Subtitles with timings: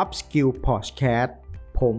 [0.00, 1.32] Upskill Podcast
[1.80, 1.96] ผม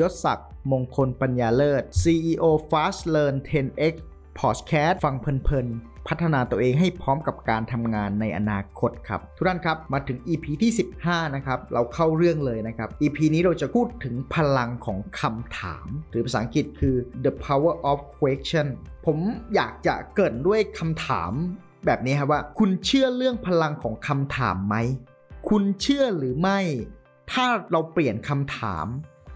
[0.00, 3.94] ยศศักดิ์มงคลปัญญาเลิศ CEO Fast Learn 10x
[4.40, 17.98] Podcast ฟังเพลินๆ พัฒนาตัวเองให้พร้อมกับการทำงานในอนาคตครับ ทุกท่านครับมาถึง EP ที่ 15 นะครับ เราเข้าเรื่องเลยนะครับ EP นี้เราจะพูดถึงพลังของคำถาม หรือภาษาอังกฤษคือ the power of
[18.18, 18.66] question
[19.06, 19.18] ผม
[19.54, 21.32] อยากจะเกรินด้วยคำถาม
[21.86, 24.76] แบบนี้ครับว่า คุณเชื่อเรื่องพลังของคำถามไหม
[25.48, 26.60] คุณเชื่อหรือไม่
[27.32, 28.86] ถ้าเราเปลี่ยนคำถาม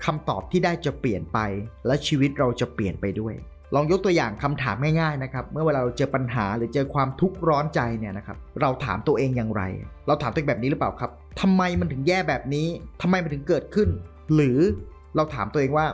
[0.05, 1.39] คำตอบที่ได้จะเปลี่ยนไป
[1.87, 3.35] และชีวิตเราจะเปลี่ยนไปด้วย
[3.75, 9.63] ลองยกตัวอย่างคำถามง่ายๆนะครับ เมื่อเวลาเราเจอปัญหาหรือเจอความทุกข์ร้อนใจเนี่ยนะครับ เราถามตัวเองอย่างไร
[10.07, 11.11] เราถามตัวเองแบบนี้หรือเปล่าครับ
[11.41, 12.67] ทำไมมันถึงแย่แบบนี้
[13.03, 13.89] ทำไมมันถึงเกิดขึ้น
[14.35, 14.59] หรือ
[15.17, 15.87] เราถามตัวเองว่า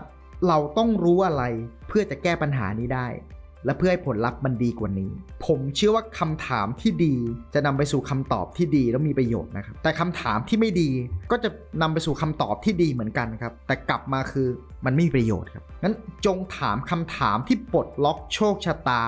[0.48, 1.42] เราต้องรู้อะไร
[1.88, 3.06] เพื่อจะแก้ปัญหานี้ได้
[3.64, 5.10] และเพื่อให้ผลลัพธ์มันดีกว่านี้
[5.46, 7.14] ผมเชื่อว่าคำถามที่ดี
[7.54, 10.90] จะนำไปสู่คำตอบที่ดีแล้วมีประโยชน์นะครับ แต่คำถามที่ไม่ดี
[11.30, 11.50] ก็จะ
[11.82, 14.48] นำไปสู่คำตอบที่ดีเหมือนกันครับ แต่กลับมาคือ
[14.84, 15.94] มันไม่มีประโยชน์ครับงั้น
[16.26, 19.04] จงถามคำถามที่ปลดล็อกโชคชะตา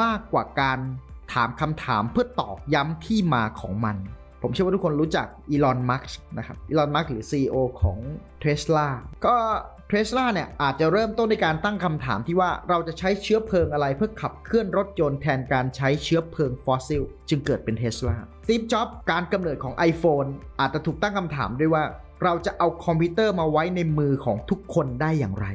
[0.00, 0.78] มากกว่าการ
[1.32, 3.96] ถามคำถามเพื่อตอกย้ำที่มาของมัน
[4.42, 7.98] ผมเชื่อว่าทุกคนรู้จักอีลอน มัสก์นะครับ อีลอน มัสก์หรือ CEO ของ
[8.44, 8.88] Tesla
[9.26, 9.36] ก็
[9.90, 20.28] เทสลาเนี่ยอาจจะเริ่มต้นในการตั้งคำถามที่ว่าเราจะใช้เชื้อเพลิงอะไรเพื่อขับเคลื่อนรถยนต์แทนการใช้เชื้อเพลิงฟอสซิลจึงเกิดเป็นเทสลาสตีฟจ็อบการกำเนิดของ iPhone
[20.60, 21.84] อาจจะถูกตั้งคำถามด้วยว่า
[22.24, 25.46] เราจะเอาคอมพิวเตอร์มาไว้ในมือของทุกคนได้อย่างไร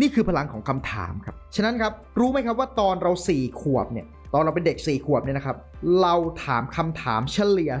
[0.00, 5.56] นี่คือพลังของคำถามครับ ฉะนั้นครับรู้ไหมครับว่าตอนเรา 4 ขวบเนี่ยตอนเราเป็นเด็ก 4 ขวบเนี่ยนะครับ
[6.00, 7.72] เราถามคำถามเฉลี่ย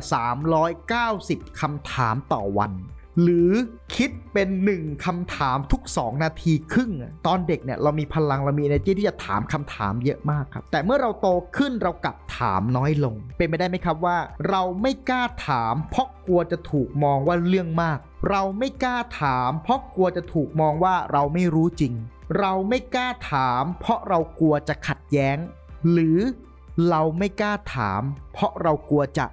[0.76, 2.72] 390คำถามต่อวัน
[3.22, 3.50] หรือ
[3.96, 6.92] คิดเป็น1คำถามทุก 2 นาทีครึ่ง
[7.26, 17.98] ตอนเด็กเนี่ยเรามีพลังเรามี energy ที่จะถามคำถามเยอะมากครับ แต่เมื่อเราโตขึ้นเรากลับถามน้อยลง เป็นไปได้ไหมครับว่า เราไม่กล้าถาม เพราะกลัวจะถูกมองว่าเรื่องมาก
[18.30, 21.92] เราไม่กล้าถาม เพราะกลัวจะถูกมองว่าเราไม่รู้จริง
[22.38, 25.36] เราไม่กล้าถาม เพราะเรากลัวจะขัดแย้ง
[25.90, 26.18] หรือ
[26.90, 28.02] เราไม่กล้าถาม
[28.32, 29.26] เพราะเรากลัวจะ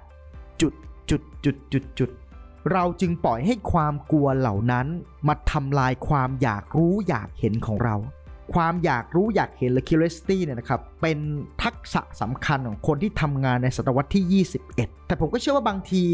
[0.60, 0.72] จุด
[1.10, 2.10] จุดจุดจุดจุด
[2.72, 4.86] เราจึงปล่อยให้ความกลัวเหล่านั้น
[5.28, 7.96] มาทำลายความอยากรู้อยากเห็นของเรา
[8.54, 11.18] ความอยากรู้อยากเห็นหรือ curiosity เนี่ยนะครับ เป็น
[11.62, 16.04] ทักษะสำคัญของคนที่ทำงานในศตวรรษที่ 21 แต่ผมก็เชื่อว่าบางที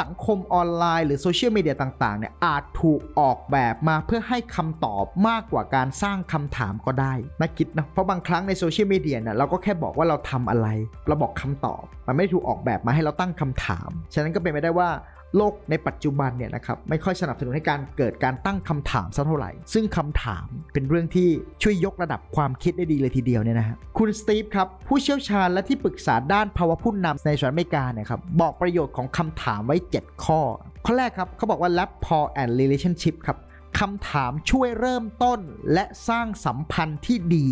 [0.00, 10.68] สังคมออนไลน์หรือโซเชียลมีเดียต่างๆเนี่ยอาจถูกออกแบบมาเพื่อให้คำตอบมากกว่าการสร้างคำถามก็ได้น่าคิดนะ เพราะบางครั้งในโซเชียลมีเดียเนี่ยเราก็แค่บอกว่าเราทำอะไร
[11.08, 14.88] เราบอกคำตอบ มันไม่ถูกออกแบบมาให้เราตั้งคำถาม ฉะนั้นก็เป็นไปได้ว่า
[15.36, 21.28] โลกในปัจจุบันเนี่ยนะครับไม่ค่อยสนับสนุนให้การเกิดการตั้งคำถามสักเท่าไหร่ ซึ่งคำถามเป็นเรื่องที่
[21.62, 30.40] ช่วยยกระดับความคิดได้ดีเลยทีเดียวเนี่ยนะฮะคุณสตีฟครับผู้เชี่ยวชาญและที่ปรึกษาด้านภาวะผู้นำในสหรัฐอเมริกาเนี่ยครับบอกประโยชน์ของคำถามไว้ 7 ข้อ
[30.86, 33.38] ข้อแรกครับเขาบอกว่า rapport and relationship ครับ
[33.80, 35.40] คำถามช่วยเริ่มต้น
[35.72, 37.46] และสร้างสัมพันธ์ที่ดี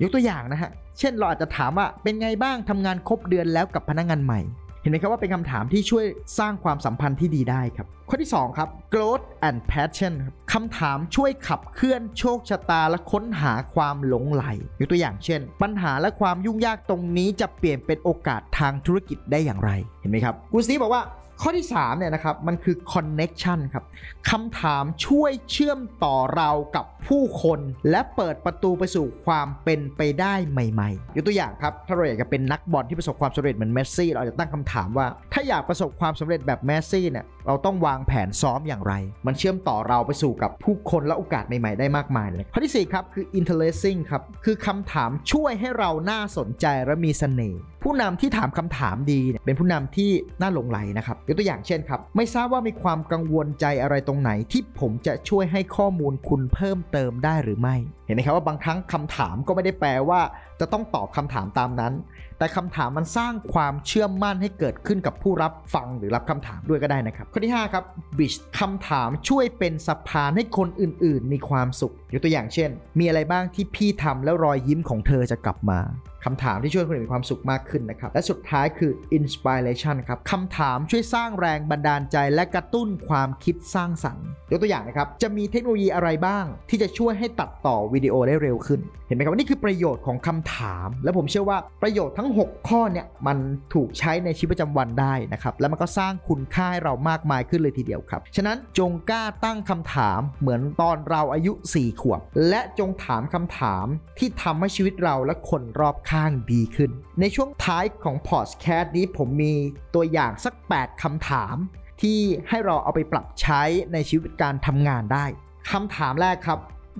[0.00, 4.40] ยกตัวอย่างนะฮะ เช่นเราอาจจะถามว่าเป็นไงบ้างทำงานครบเดือนแล้วกับพนักงานใหม่
[4.84, 6.04] เห็นไหมครับว่าเป็นคำถามที่ช่วย
[6.38, 14.44] สร้างความสัมพันธ์ที่ดีได้ครับ ข้อที่2ครับ growth and passion ครับคำถามช่วยขับเคลื่อนโชคชะตาและค้นหาความหลงไหล
[14.80, 21.04] ยกตัวอย่างเช่น ปัญหาและความยุ่งยากตรงนี้จะเปลี่ยนเป็นโอกาสทางธุรกิจได้อย่างไร เห็นไหมครับกูซีบอกว่า
[21.42, 23.84] ข้อที่3เนี่ยนะครับมันคือ connection ครับ
[24.30, 27.60] คำถามช่วยเชื่อมต่อเรากับผู้คน
[27.90, 38.94] และเปิดประตูไปสู่ความเป็นไปได้ใหม่ๆยกตัวอย่างครับ ถ้าเราอยากจะเป็นนักบอลที่ประสบความสำเร็จเหมือนเมสซี่ เราจะตั้งคำถามว่า ถ้าอยากประสบความสำเร็จแบบเมสซี่เนี่ยเราต้องวางแผนซ้อมอย่างไร
[39.26, 60.20] มันเชื่อมต่อเราไปสู่กับผู้คนและโอกาสใหม่ ๆ ได้มากมายเลยข้อที่4ครับคือ interesting ครับคือคำถามช่วยให้เราน่าสนใจและมีเสน่ห์ ผู้นำที่ถามคำถามดีเนี่ยเป็นผู้นำที่น่าหลงไหลนะครับยกตัวอย่างเช่นครับ ไม่ทราบว่ามีความกังวลใจอะไรตรงไหน ที่ผมจะช่วยให้ข้อมูลคุณเพิ่มเติมได้หรือไม่ เห็นไหมครับว่าบางครั้งคำถามก็ไม่ได้แปลว่า
[60.60, 61.92] จะต้องตอบคำถามตามนั้น
[62.38, 67.84] แต่คำถามมันสร้างความเชื่อมั่นให้เกิดขึ้นกับผู้รับฟังหรือรับคำถามด้วยก็ได้นะครับข้อที่5ครับ
[68.18, 75.80] บิชคำถามช่วยเป็นสะพานให้คนอื่น ๆ มีความสุขยกตัวอย่างเช่น มีอะไรบ้างที่พี่ทำแล้วรอยยิ้มของเธอจะกลับมา
[76.24, 93.38] คำถามที่ช่วยคนอื่นมีความสุขมากขึ้นนะครับ และสุดท้ายคือ inspiration ครับคำถามช่วยสร้างแรงบันดาลใจและกระตุ้นความคิดสร้างสรรค์ยกตัวอย่างนะครับ จะมีเทคโนโลยีอะไรบ้าง ที่จะช่วยให้ตัดต่อวิดีโอได้เร็วขึ้น เห็นไหมครับว่านี่คือประโยชน์ของคำถาม และผมเชื่อว่าประโยชน์ทั้ง 6 ข้อเนี่ยมัน
[93.74, 103.86] ถูกใช้ในชีวิตประจำวันได้นะครับ และมันก็สร้างคุณค่าให้เรามากมายขึ้นเลยทีเดียวครับ ฉะนั้นจงกล้าตั้งคำถามเหมือนตอนเราอายุ 4 ขวบ และจงถามคำถาม
[104.18, 106.13] ที่ทำให้ชีวิตเราและคนรอบข้าง
[106.52, 106.90] ดีขึ้น
[107.20, 109.54] ในช่วงท้ายของพอดแคสต์นี้ผมมี
[109.94, 111.56] ตัวอย่างสัก 8คำถาม
[112.02, 112.18] ที่
[112.48, 113.62] ให้เราเอาไปปรับใช้
[113.92, 115.24] ในชีวิตการทำงานได้
[115.70, 116.58] คำถามแรกครับ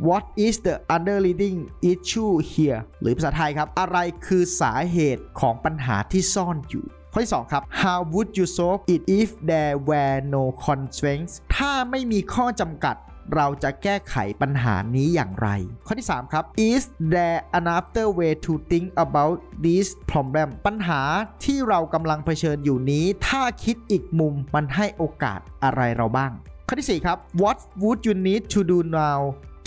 [0.08, 1.62] What is the underlying
[1.93, 10.19] issue here หรือภาษาไทยครับ อะไรคือสาเหตุของปัญหาที่ซ่อนอยู่ ข้อที่ 2 ครับ How would you solve it if there were
[10.34, 12.96] no constraints ถ้าไม่มีข้อจำกัด
[13.34, 15.48] เราจะแก้ไขปัญหานี้อย่างไร
[15.86, 16.82] ข้อที่ 3 ครับ Is
[17.14, 21.00] there another way to think about this problem ปัญหา
[21.44, 26.32] ที่เรากำลังเผชิญอยู่นี้ ถ้าคิดอีกมุมมันให้โอกาสอะไรเราบ้าง
[26.68, 29.18] ข้อที่ 4 ครับ What would you need to do now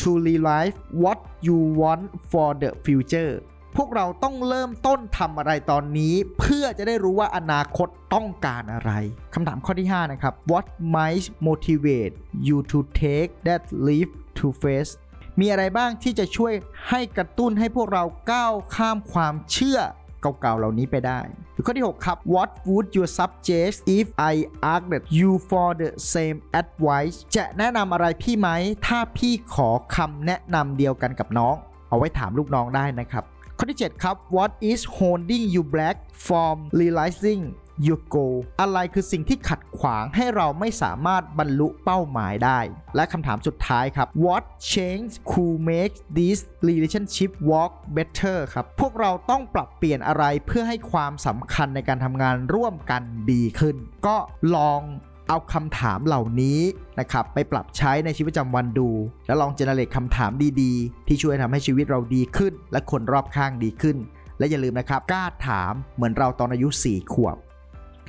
[0.01, 0.73] to realize
[1.03, 3.33] what you want for the future
[3.81, 8.91] พวกเราต้องเริ่มต้นทำอะไรตอนนี้ เพื่อจะได้รู้ว่าอนาคตต้องการอะไร
[9.33, 10.65] คำถามข้อที่ 5 นะครับ What
[10.95, 12.13] might motivate
[12.47, 14.91] you to take that leap to face
[15.39, 16.53] มีอะไรบ้างที่จะช่วย
[16.89, 19.79] ให้กระตุ้นให้พวกเราก้าวข้ามความเชื่อ
[20.21, 21.19] เก่าๆ เหล่านี้ไปได้
[21.53, 24.33] หรือข้อที่ 6 ครับ What would you suggest if I
[24.73, 28.49] asked you for the same advice จะแนะนำอะไรพี่ไหม
[28.87, 31.55] ถ้าพี่ขอคำแนะนำเดียวกันกับน้อง
[31.89, 33.25] เอาไว้ถามลูกน้องได้นะครับ
[33.59, 37.41] ข้อที่ 7 ครับ What is holding you back from realizing
[37.87, 42.59] your goal อะไรคือสิ่งที่ขัดขวางให้เราไม่สามารถบรรลุเป้าหมายได้
[42.95, 44.43] และคำถามสุดท้ายครับ What
[44.73, 46.37] change could make this
[46.67, 53.01] relationship work better ครับ พวกเราต้องปรับเปลี่ยนอะไรเพื่อให้ความสำคัญในการทำงานร่วมกัน
[53.31, 53.75] ดีขึ้น
[54.07, 54.17] ก็
[54.55, 54.81] ลอง
[55.29, 56.59] เอาคำถามเหล่านี้
[56.99, 58.89] นะครับไปปรับใช้ในชีวิตประจำวันดู
[59.27, 60.31] แล้วลองเจเนเรตคำถาม
[60.61, 63.97] ดีๆ ที่ช่วยทำให้ชีวิตเราดีขึ้น และคนรอบข้างดีขึ้น
[64.39, 67.37] และอย่าลืมนะครับกล้าถามเหมือนเราตอนอายุ 4 ขวบ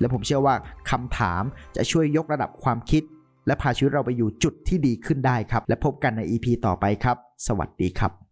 [0.01, 0.55] และผมเชื่อว่า
[0.91, 1.43] คำถาม
[1.77, 3.03] จะช่วยยกระดับความคิด
[3.47, 7.17] และพาชีวิตเราไปอยู่จุดที่ดีขึ้นได้ครับ และพบกันใน EP ต่อไปครับ
[7.47, 8.28] สวัสดีครับ